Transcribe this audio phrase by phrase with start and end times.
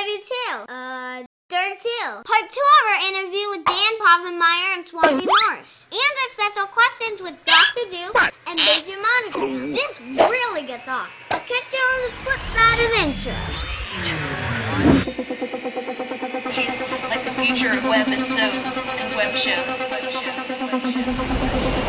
[0.00, 0.72] 32.
[0.72, 2.24] Uh, 32.
[2.24, 5.84] Part 2 of our interview with Dan Povenmire and Swampy Marsh.
[5.92, 7.84] And our special questions with Dr.
[7.90, 8.16] Duke
[8.48, 9.40] and Major Monica.
[9.76, 11.26] This really gets awesome.
[11.30, 13.36] I'll catch you on the flip side of the intro.
[16.50, 16.80] She's
[17.10, 19.84] like the future of webisodes and web shows.
[19.90, 20.40] Web shows.
[20.70, 21.10] Web shows.
[21.60, 21.79] Hi,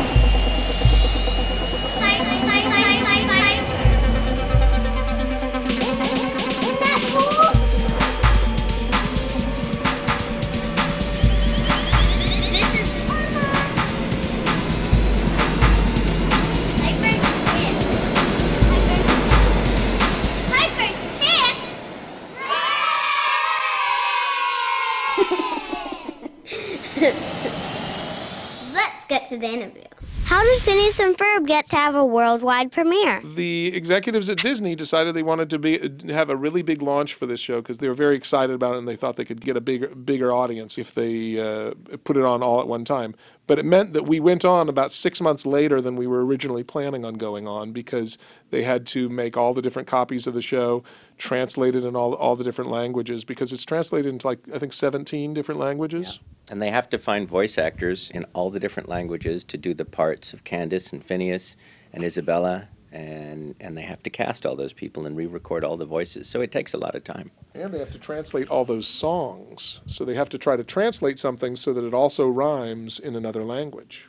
[29.32, 29.82] to the interview.
[30.24, 33.20] How did Phineas and Ferb get to have a worldwide premiere?
[33.24, 37.26] the executives at Disney decided they wanted to be have a really big launch for
[37.26, 39.56] this show because they were very excited about it and they thought they could get
[39.56, 43.14] a bigger bigger audience if they uh, put it on all at one time.
[43.46, 46.62] But it meant that we went on about six months later than we were originally
[46.62, 48.16] planning on going on because
[48.50, 50.84] they had to make all the different copies of the show,
[51.18, 55.34] translated in all all the different languages because it's translated into like I think seventeen
[55.34, 56.20] different languages.
[56.52, 59.86] And they have to find voice actors in all the different languages to do the
[59.86, 61.56] parts of Candace and Phineas
[61.94, 65.86] and Isabella, and and they have to cast all those people and re-record all the
[65.86, 66.28] voices.
[66.28, 67.30] So it takes a lot of time.
[67.54, 69.80] And they have to translate all those songs.
[69.86, 73.44] So they have to try to translate something so that it also rhymes in another
[73.44, 74.06] language.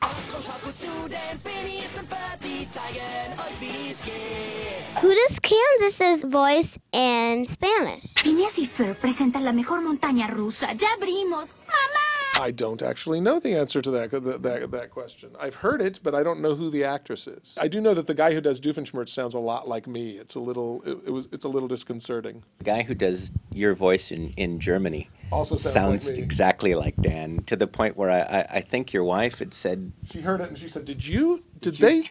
[5.01, 8.03] Who does Candace's voice in Spanish?
[8.17, 10.73] Phineas y Ferb presentan la mejor montaña rusa.
[10.73, 11.53] Ya abrimos.
[11.67, 12.12] ¡Mamá!
[12.39, 15.31] I don't actually know the answer to that, that, that, question.
[15.39, 17.57] I've heard it, but I don't know who the actress is.
[17.59, 20.17] I do know that the guy who does Doofenshmirtz sounds a lot like me.
[20.17, 22.43] It's a little, it, it was, it's a little disconcerting.
[22.57, 26.23] The guy who does your voice in, in Germany Also sounds, sounds like me.
[26.23, 29.91] exactly like Dan to the point where I, I, I think your wife had said,
[30.11, 31.43] She heard it and she said, "Did you?
[31.59, 32.03] Did, they?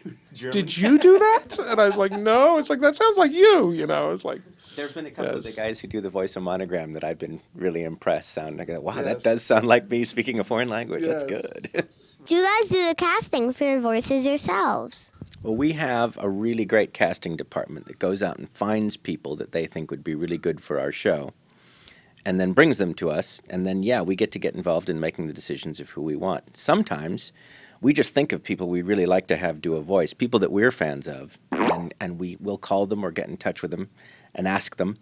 [0.51, 3.71] Did you do that?" And I was like, "No." It's like that sounds like you.
[3.71, 4.11] You know.
[4.11, 4.41] It's like
[4.75, 7.03] There have been a couple of the guys who do the voice of Monogram that
[7.03, 8.29] I've been really impressed.
[8.31, 9.05] Sound like, wow, Yes.
[9.05, 11.05] that does sound like me speaking a foreign language.
[11.05, 11.71] That's good.
[12.25, 15.11] Do you guys do the casting for your voices yourselves?
[15.41, 19.51] well, we have a really great casting department that goes out and finds people that
[19.51, 21.31] they think would be really good for our show,
[22.25, 23.41] and then brings them to us.
[23.49, 26.15] And then, yeah, we get to get involved in making the decisions of who we
[26.15, 26.55] want.
[26.57, 27.31] Sometimes
[27.81, 30.51] we just think of people we really like to have do a voice, people that
[30.51, 33.89] we're fans of, and, and we will call them or get in touch with them
[34.33, 34.97] and ask them.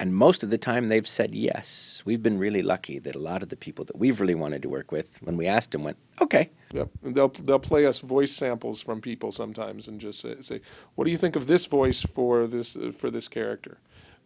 [0.00, 2.02] And most of the time, they've said yes.
[2.04, 4.68] We've been really lucky that a lot of the people that we've really wanted to
[4.68, 6.50] work with, when we asked them, went, okay.
[6.72, 6.88] Yep.
[7.02, 10.60] And they'll they'll play us voice samples from people sometimes and just say, say
[10.94, 13.78] "What do you think of this voice for this for this character?"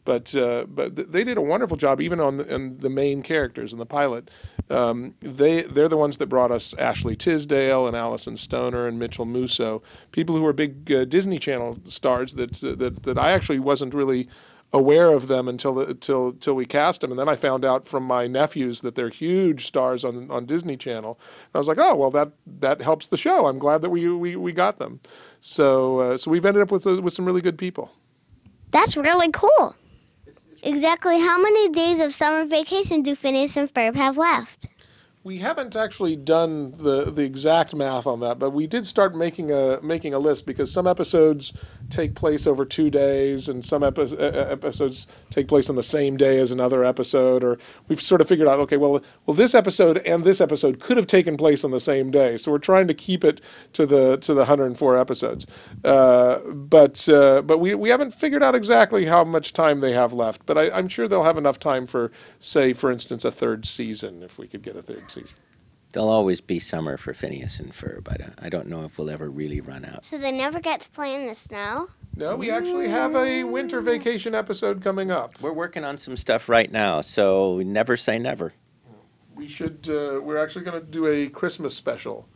[0.05, 3.23] But uh, but th- they did a wonderful job even on the, on the main
[3.23, 4.31] characters in the pilot.
[4.69, 9.27] Um, they they're the ones that brought us Ashley Tisdale and Alyson Stoner and Mitchell
[9.27, 13.95] Musso, people who are big uh, Disney Channel stars that that that I actually wasn't
[13.95, 14.29] really
[14.73, 18.05] aware of them until until until we cast them, and then I found out from
[18.05, 21.19] my nephews that they're huge stars on on Disney Channel.
[21.21, 23.47] And I was like, oh well, that that helps the show.
[23.47, 25.01] I'm glad that we we, we got them.
[25.41, 27.93] So uh, so we've ended up with uh, with some really good people.
[28.71, 29.77] That's really cool.
[30.63, 34.69] Exactly how many days of summer vacation do Phineas and Ferb have left?
[35.25, 39.53] We haven't actually done the, the exact math on that, but we did start making
[39.53, 41.53] a making a list because some episodes
[41.91, 46.39] take place over two days, and some epi- episodes take place on the same day
[46.39, 47.45] as another episode.
[47.45, 47.57] Or
[47.87, 51.07] we've sort of figured out, okay, well, well, this episode and this episode could have
[51.07, 53.41] taken place on the same day, so we're trying to keep it
[53.75, 55.47] to the to the 104 episodes.
[55.85, 60.13] Uh, but uh, but we we haven't figured out exactly how much time they have
[60.13, 60.45] left.
[60.47, 64.25] But I, I'm sure they'll have enough time for, say, for instance, a third season
[64.25, 65.37] if we could get a third season.
[65.93, 68.11] There'll always be summer for Phineas and Ferb.
[68.11, 70.07] I don't, I don't know if we'll ever really run out.
[70.07, 71.91] So they never get to play in the snow?
[72.17, 75.41] No, we actually have a winter vacation episode coming up.
[75.41, 78.53] We're working on some stuff right now, so never say never.
[79.35, 79.89] We should.
[79.89, 82.29] Uh, we're actually going to do a Christmas special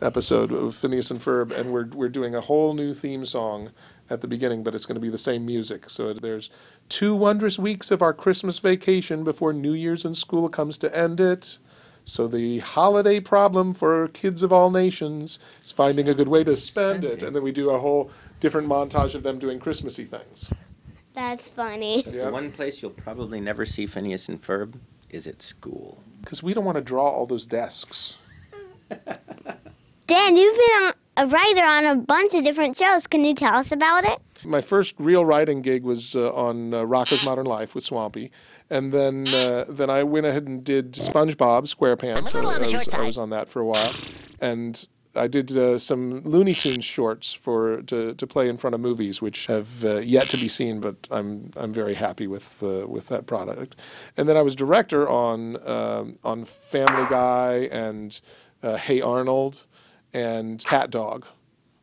[0.00, 3.70] episode of Phineas and Ferb, and we're we're doing a whole new theme song
[4.08, 5.90] at the beginning, but it's going to be the same music.
[5.90, 6.50] So there's
[6.88, 11.20] two wondrous weeks of our Christmas vacation before New Year's and school comes to end
[11.20, 11.58] it.
[12.08, 16.54] So the holiday problem for kids of all nations is finding a good way to
[16.54, 20.48] spend it, and then we do a whole different montage of them doing Christmassy things.
[21.14, 22.04] That's funny.
[22.04, 22.26] Yeah.
[22.26, 24.74] The one place you'll probably never see Phineas and Ferb
[25.10, 26.00] is at school.
[26.20, 28.16] Because we don't want to draw all those desks.
[30.06, 33.08] Dan, you've been on, a writer on a bunch of different shows.
[33.08, 34.20] Can you tell us about it?
[34.44, 38.30] My first real writing gig was uh, on uh, Rocko's Modern Life with Swampy,
[38.70, 42.34] and then uh, then I went ahead and did SpongeBob SquarePants.
[42.34, 43.92] I, I was, I was on that for a while,
[44.40, 44.86] and
[45.16, 49.22] I did uh, some Looney Tunes shorts for to, to play in front of movies,
[49.22, 53.08] which have uh, yet to be seen, but I'm I'm very happy with uh, with
[53.08, 53.76] that product.
[54.16, 58.20] And then I was director on um, on Family Guy and
[58.62, 59.64] uh, Hey Arnold
[60.12, 61.26] and Cat Dog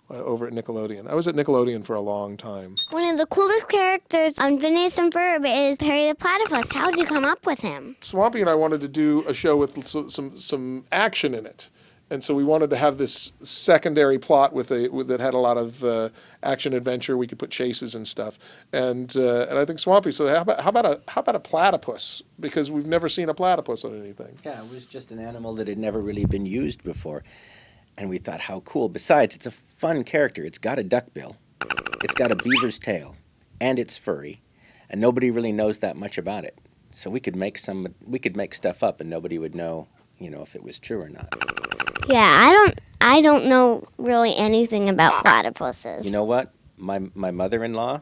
[0.10, 1.08] uh, over at Nickelodeon.
[1.08, 2.76] I was at Nickelodeon for a long time.
[2.92, 6.72] One of the coolest characters on Phineas and Ferb is Perry the Platypus.
[6.72, 7.96] How did you come up with him?
[8.02, 11.70] Swampy and I wanted to do a show with some some, some action in it.
[12.10, 15.40] And so we wanted to have this secondary plot with a with, that had a
[15.40, 16.10] lot of uh,
[16.44, 17.18] action adventure.
[17.18, 18.38] We could put chases and stuff.
[18.72, 21.40] And uh, and I think Swampy said, how about how about a how about a
[21.40, 22.22] platypus?
[22.40, 24.38] Because we've never seen a platypus on anything.
[24.46, 27.24] Yeah, it was just an animal that had never really been used before.
[27.98, 28.90] And we thought, how cool.
[28.90, 30.44] Besides, it's a fun character.
[30.45, 31.38] It's got a duck bill,
[32.04, 33.16] it's got a beaver's tail,
[33.62, 34.42] and it's furry.
[34.90, 36.57] And nobody really knows that much about it.
[36.92, 39.88] So we could make some we could make stuff up and nobody would know,
[40.19, 41.28] you know, if it was true or not.
[42.07, 46.04] Yeah, I don't I don't know really anything about platypuses.
[46.04, 46.54] You know what?
[46.78, 48.01] My my mother-in-law,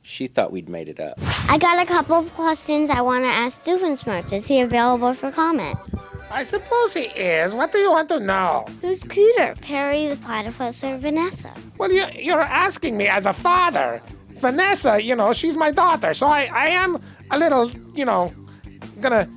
[0.00, 1.18] she thought we'd made it up.
[1.48, 4.32] I got a couple of questions I want to ask Doofenshmirtz.
[4.32, 5.78] Is he available for comment?
[6.34, 7.54] I suppose he is.
[7.54, 8.64] What do you want to know?
[8.80, 11.52] Who's cuter, Perry the Platypus or Vanessa?
[11.78, 14.02] Well, you, you're asking me as a father.
[14.30, 17.00] Vanessa, you know, she's my daughter, so I, I am
[17.30, 18.32] a little, you know,
[19.00, 19.28] gonna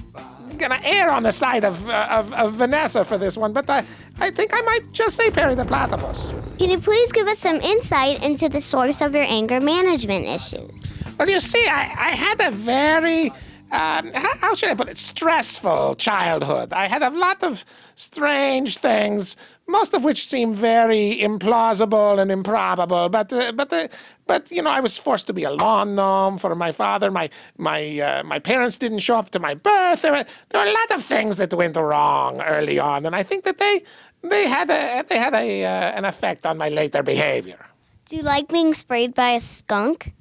[0.58, 3.86] gonna err on the side of, uh, of, of Vanessa for this one, but I,
[4.20, 6.34] I think I might just say Perry the Platypus.
[6.58, 10.84] Can you please give us some insight into the source of your anger management issues?
[11.20, 13.32] Well, you see, I, I had a very,
[13.72, 16.74] um, how, should I put it, stressful childhood.
[16.74, 17.66] I had a lot of
[17.96, 19.36] strange things,
[19.68, 23.10] most of which seem very implausible and improbable.
[23.10, 23.88] But, uh, but, uh,
[24.26, 27.12] but you know, I was forced to be a lawn gnome for my father.
[27.12, 30.02] My, my, uh, my parents didn't show up to my birth.
[30.02, 33.24] There were, there were a lot of things that went wrong early on, and I
[33.24, 33.84] think that they,
[34.24, 37.66] they had, a, they had a, uh, an effect on my later behavior.
[38.06, 40.14] Do you like being sprayed by a skunk?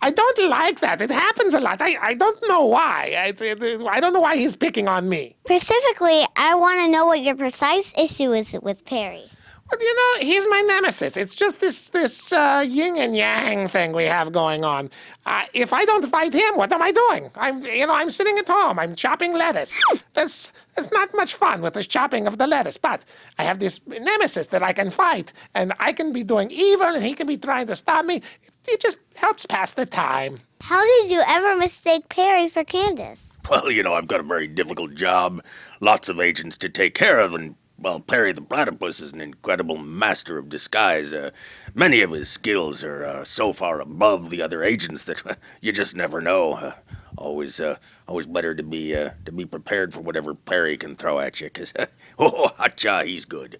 [0.00, 1.00] I don't like that.
[1.00, 1.82] It happens a lot.
[1.82, 3.06] I, I don't know why.
[3.28, 5.36] It's- it- I don't know why he's picking on me.
[5.46, 9.24] Specifically, I want to know what your precise issue is with Perry.
[9.70, 11.16] Well, you know, he's my nemesis.
[11.16, 14.90] It's just this this uh, yin and yang thing we have going on.
[15.24, 17.30] Uh, if I don't fight him, what am I doing?
[17.36, 18.78] I'm you know I'm sitting at home.
[18.78, 19.80] I'm chopping lettuce.
[20.12, 22.76] That's that's not much fun with the chopping of the lettuce.
[22.76, 23.04] But
[23.38, 27.02] I have this nemesis that I can fight, and I can be doing evil, and
[27.02, 28.20] he can be trying to stop me.
[28.66, 30.40] It just helps pass the time.
[30.60, 33.24] How did you ever mistake Perry for Candace?
[33.50, 35.42] Well, you know, I've got a very difficult job,
[35.80, 39.76] lots of agents to take care of, and, well, Perry the Platypus is an incredible
[39.76, 41.12] master of disguise.
[41.12, 41.30] Uh,
[41.74, 45.22] many of his skills are uh, so far above the other agents that
[45.60, 46.52] you just never know.
[46.52, 46.72] Uh,
[47.18, 47.76] always, uh,
[48.06, 51.48] always better to be uh, to be prepared for whatever Perry can throw at you,
[51.48, 51.72] because,
[52.20, 53.58] oh, hotcha, he's good.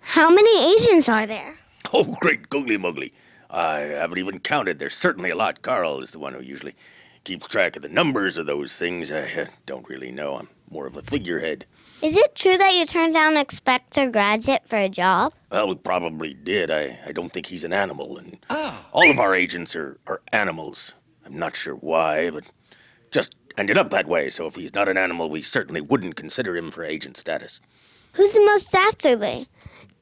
[0.00, 1.58] How many agents are there?
[1.92, 3.12] Oh, great googly muggly.
[3.48, 4.78] I haven't even counted.
[4.78, 5.62] There's certainly a lot.
[5.62, 6.74] Carl is the one who usually
[7.24, 9.10] keeps track of the numbers of those things.
[9.10, 10.36] I uh, don't really know.
[10.36, 11.66] I'm more of a figurehead.
[12.00, 15.32] Is it true that you turned down Inspector Gadget for a job?
[15.50, 16.70] Well, we probably did.
[16.70, 18.38] I, I don't think he's an animal, and
[18.92, 20.94] all of our agents are, are animals.
[21.26, 22.44] I'm not sure why, but
[23.10, 24.30] just ended up that way.
[24.30, 27.60] So if he's not an animal, we certainly wouldn't consider him for agent status.
[28.14, 29.46] Who's the most dastardly?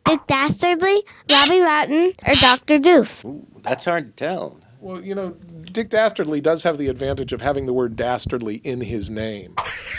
[0.09, 2.79] Dick Dastardly, Robbie Rotten, or Dr.
[2.79, 3.45] Doof?
[3.63, 4.59] That's hard to tell.
[4.81, 5.31] Well, you know,
[5.71, 9.55] Dick Dastardly does have the advantage of having the word dastardly in his name.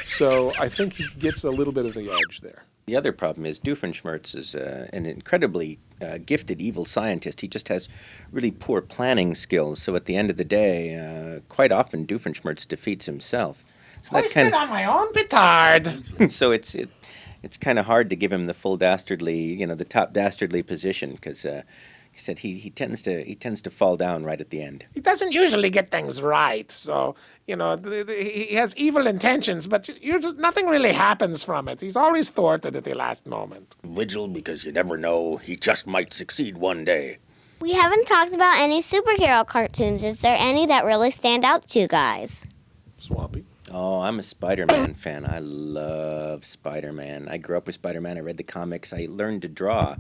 [0.06, 2.64] So I think he gets a little bit of the edge there.
[2.88, 7.42] The other problem is Doofenshmirtz is uh, an incredibly uh, gifted evil scientist.
[7.42, 7.88] He just has
[8.32, 9.80] really poor planning skills.
[9.80, 13.64] So at the end of the day, uh, quite often Doofenshmirtz defeats himself.
[14.02, 16.32] So that Hoisted kind on my own petard.
[16.32, 16.90] so it's it,
[17.44, 20.64] it's kind of hard to give him the full dastardly, you know, the top dastardly
[20.64, 21.64] position because uh,
[22.12, 24.86] he said he, he tends to he tends to fall down right at the end.
[24.94, 27.16] He doesn't usually get things right, so
[27.48, 31.80] you know th- th- he has evil intentions, but you, nothing really happens from it.
[31.80, 33.78] He's always thwarted at the last moment.
[33.86, 35.38] Vigil, because you never know.
[35.38, 37.20] He just might succeed one day.
[37.62, 40.04] We haven't talked about any superhero cartoons.
[40.04, 42.46] Is there any that really stand out to you guys?
[42.98, 43.46] Swampy.
[43.72, 45.26] Oh, I'm a Spider-Man fan.
[45.26, 47.28] I love Spider-Man.
[47.30, 48.18] I grew up with Spider-Man.
[48.18, 48.94] I read the comics.
[48.94, 49.96] I learned to draw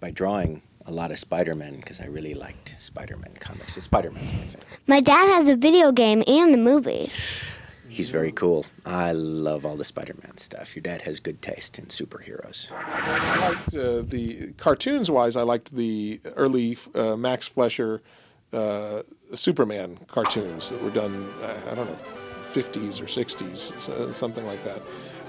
[0.00, 3.74] by drawing a lot of Spider-Man because I really liked Spider-Man comics.
[3.74, 4.64] So Spider-Man's my favorite.
[4.86, 7.20] My dad has a video game and the movies.
[7.88, 8.64] He's very cool.
[8.86, 10.74] I love all the Spider-Man stuff.
[10.74, 12.68] Your dad has good taste in superheroes.
[12.72, 15.36] I liked uh, the cartoons wise.
[15.36, 18.00] I liked the early uh, Max Fleischer
[18.52, 19.02] uh,
[19.34, 21.28] Superman cartoons that were done.
[21.42, 21.98] uh, I don't know,
[22.52, 24.82] 50s or 60s, something like that,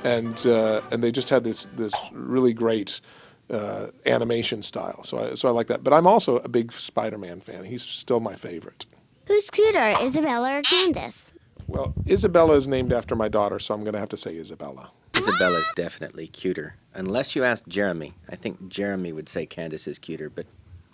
[0.04, 3.02] and uh, and they just had this this really great.
[3.50, 5.84] Uh, animation style, so I, so I like that.
[5.84, 7.66] But I'm also a big Spider-Man fan.
[7.66, 8.86] He's still my favorite.
[9.28, 11.34] Who's cuter, Isabella or Candace?
[11.68, 14.92] Well, Isabella is named after my daughter, so I'm going to have to say Isabella.
[15.16, 16.76] Isabella's definitely cuter.
[16.94, 18.14] Unless you ask Jeremy.
[18.30, 20.46] I think Jeremy would say Candace is cuter, but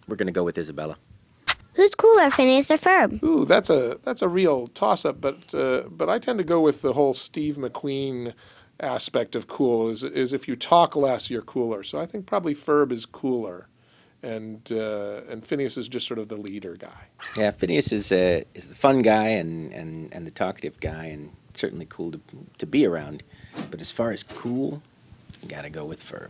[0.08, 0.98] we're going to go with Isabella.
[1.76, 3.24] Who's cooler, Phineas or Ferb?
[3.24, 6.82] Ooh, that's a that's a real toss-up, but uh, but I tend to go with
[6.82, 8.34] the whole Steve McQueen
[8.80, 9.90] aspect of cool.
[9.90, 11.84] Is is if you talk less, you're cooler.
[11.84, 13.68] So I think probably Ferb is cooler,
[14.24, 17.08] and uh, and Phineas is just sort of the leader guy.
[17.38, 21.32] Yeah, Phineas is uh, is the fun guy and, and, and the talkative guy, and
[21.54, 22.22] certainly cool to,
[22.58, 23.24] to be around.
[23.72, 24.82] But as far as cool,
[25.42, 26.30] you got to go with Ferb.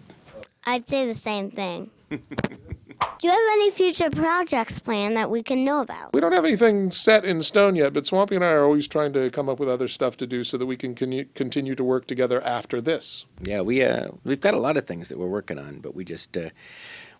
[0.65, 1.89] I'd say the same thing.
[3.19, 6.13] Do you have any future projects planned that we can know about?
[6.13, 9.11] We don't have anything set in stone yet, but Swampy and I are always trying
[9.11, 11.83] to come up with other stuff to do so that we can con- continue to
[11.83, 13.25] work together after this.
[13.41, 16.05] Yeah, we uh, we've got a lot of things that we're working on, but we
[16.05, 16.51] just uh,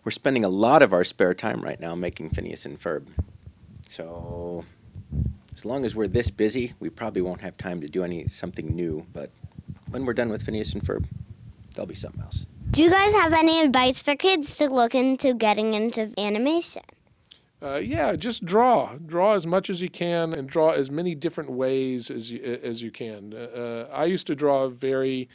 [0.02, 3.06] we're spending a lot of our spare time right now making Phineas and Ferb.
[3.86, 4.64] So
[5.54, 8.74] as long as we're this busy, we probably won't have time to do any something
[8.74, 9.06] new.
[9.12, 9.32] But
[9.90, 11.04] when we're done with Phineas and Ferb,
[11.74, 12.46] there'll be something else.
[12.72, 16.82] Do you guys have any advice for kids to look into getting into animation?
[17.60, 18.94] Uh, yeah, just draw.
[18.94, 22.80] Draw as much as you can, and draw as many different ways as you as
[22.80, 23.34] you can.
[23.34, 25.28] Uh, I used to draw very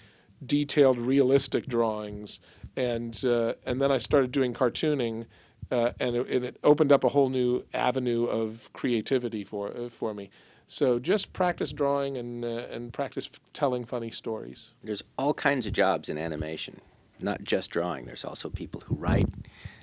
[0.46, 2.39] detailed, realistic drawings,
[2.77, 5.25] and uh, and then I started doing cartooning,
[5.70, 9.89] uh, and, it, and it opened up a whole new avenue of creativity for uh,
[9.89, 10.30] for me.
[10.68, 14.72] So just practice drawing and uh, and practice f- telling funny stories.
[14.82, 16.80] There's all kinds of jobs in animation,
[17.19, 18.05] not just drawing.
[18.05, 19.29] There's also people who write,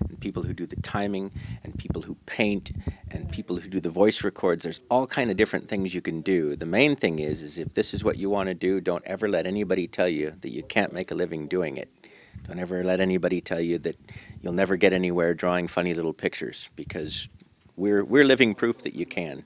[0.08, 1.30] and people who do the timing,
[1.64, 2.72] and people who paint,
[3.10, 4.62] and people who do the voice records.
[4.64, 6.54] There's all kind of different things you can do.
[6.56, 9.28] The main thing is, is if this is what you want to do, don't ever
[9.28, 11.88] let anybody tell you that you can't make a living doing it.
[12.46, 13.96] Don't ever let anybody tell you that
[14.42, 17.28] you'll never get anywhere drawing funny little pictures, because
[17.76, 19.44] we're we're living proof that you can.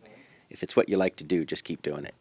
[0.51, 2.16] If it's what you like to do, just keep doing it.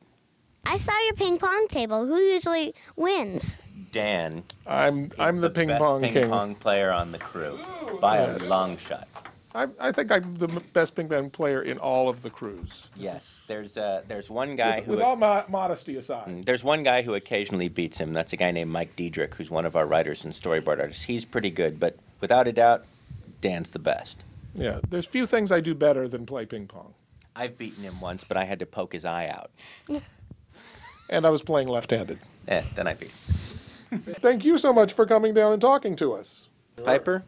[0.65, 2.05] I saw your ping pong table.
[2.05, 3.59] Who usually wins?
[3.91, 6.55] Dan I'm I'm the, ping pong king.
[6.55, 7.59] player on the crew
[8.01, 9.07] by a long shot.
[9.53, 12.89] I, I think I'm the m- best ping pong player in all of the crews.
[12.97, 16.43] Yes, there's uh, there's one guy With, who with all mo- modesty aside.
[16.45, 18.11] there's one guy who occasionally beats him.
[18.11, 21.03] That's a guy named Mike Diedrich, who's one of our writers and storyboard artists.
[21.03, 22.83] He's pretty good, but without a doubt,
[23.39, 24.17] Dan's the best.
[24.55, 26.93] Yeah, there's few things I do better than play ping pong.
[27.33, 29.51] I've beaten him once, but I had to poke his eye out.
[31.09, 32.19] And I was playing left-handed.
[32.47, 33.11] Eh, then I beat.
[33.91, 34.01] him.
[34.19, 36.47] Thank you so much for coming down and talking to us.
[36.83, 37.23] Piper,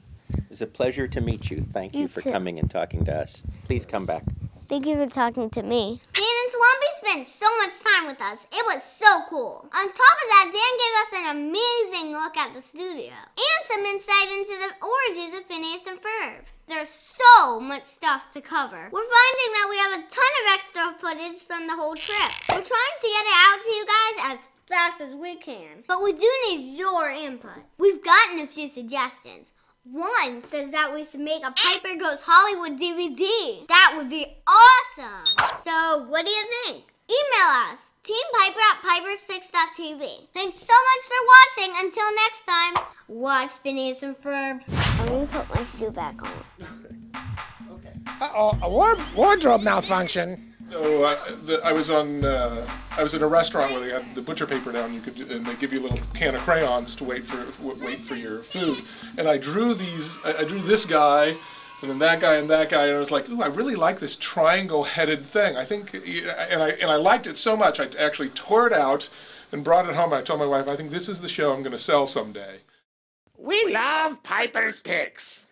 [0.50, 1.62] it's a pleasure to meet you.
[1.62, 2.32] Thank you, You for too.
[2.32, 3.42] coming and talking to us.
[3.66, 4.24] Please come back.
[4.68, 6.02] Thank you for talking to me.
[6.14, 8.46] Dan and Swampy spent so much time with us.
[8.52, 9.64] It was so cool.
[9.74, 13.86] On top of that, Dan gave us an amazing look at the studio and some
[13.86, 16.44] insight into the origins of Phineas and Ferb.
[16.68, 18.90] There's so much stuff to cover.
[18.92, 22.28] We're finding that we have a ton of extra footage from the whole trip.
[22.50, 25.84] We're trying to get it out to you guys as fast as we can.
[25.88, 27.64] But we do need your input.
[27.78, 29.54] We've gotten a few suggestions.
[29.90, 33.68] One says that we should make a Piper Goes Hollywood DVD.
[33.70, 35.26] That would be awesome.
[35.64, 36.84] So, what do you think?
[37.10, 40.28] Email us, teampiper at piperspix.tv.
[40.34, 41.74] Thanks so much for watching.
[41.86, 44.62] Until next time, watch Phineas and Ferb.
[45.00, 46.34] I'm going to put my suit back on.
[47.72, 47.94] Okay.
[48.22, 50.54] Uh-oh, a ward- wardrobe malfunction.
[50.70, 52.26] So uh, the, I was on.
[52.26, 54.94] Uh, I was in a restaurant where they had the butcher paper down.
[54.94, 58.02] You could, and they give you a little can of crayons to wait for wait
[58.02, 58.84] for your food.
[59.18, 60.16] And I drew these.
[60.26, 61.38] I, I drew this guy,
[61.82, 62.88] and then that guy and that guy.
[62.88, 65.56] And I was like, ooh, I really like this triangle-headed thing.
[65.56, 67.80] I think, and I and I liked it so much.
[67.80, 69.10] I actually tore it out
[69.52, 70.14] and brought it home.
[70.14, 72.58] I told my wife, I think this is the show I'm going to sell someday.
[73.38, 75.47] We love Piper's Picks.